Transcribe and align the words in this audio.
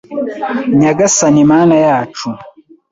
Nyagasani 0.79 1.41
mana 1.51 1.75
yacu 1.85 2.27